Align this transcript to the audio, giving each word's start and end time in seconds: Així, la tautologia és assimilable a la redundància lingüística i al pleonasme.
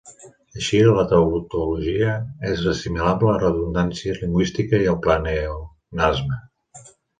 Així, 0.59 0.77
la 0.99 1.03
tautologia 1.11 2.15
és 2.53 2.63
assimilable 2.73 3.29
a 3.29 3.37
la 3.37 3.43
redundància 3.45 4.17
lingüística 4.23 4.83
i 4.87 4.91
al 4.95 5.01
pleonasme. 5.07 6.43